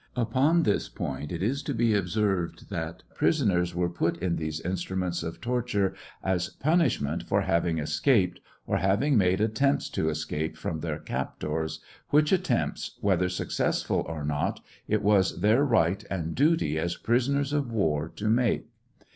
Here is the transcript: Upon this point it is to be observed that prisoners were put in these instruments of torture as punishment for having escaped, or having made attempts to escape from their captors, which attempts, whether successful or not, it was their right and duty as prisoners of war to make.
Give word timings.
Upon 0.15 0.63
this 0.63 0.89
point 0.89 1.31
it 1.31 1.43
is 1.43 1.61
to 1.61 1.75
be 1.75 1.93
observed 1.93 2.71
that 2.71 3.03
prisoners 3.13 3.75
were 3.75 3.87
put 3.87 4.17
in 4.17 4.35
these 4.37 4.59
instruments 4.59 5.21
of 5.21 5.39
torture 5.39 5.93
as 6.23 6.49
punishment 6.49 7.21
for 7.27 7.41
having 7.41 7.77
escaped, 7.77 8.39
or 8.65 8.77
having 8.77 9.15
made 9.15 9.39
attempts 9.39 9.89
to 9.91 10.09
escape 10.09 10.57
from 10.57 10.79
their 10.79 10.97
captors, 10.97 11.81
which 12.09 12.31
attempts, 12.31 12.97
whether 13.01 13.29
successful 13.29 14.03
or 14.07 14.25
not, 14.25 14.61
it 14.87 15.03
was 15.03 15.41
their 15.41 15.63
right 15.63 16.03
and 16.09 16.33
duty 16.33 16.79
as 16.79 16.95
prisoners 16.97 17.53
of 17.53 17.71
war 17.71 18.09
to 18.15 18.27
make. 18.27 18.65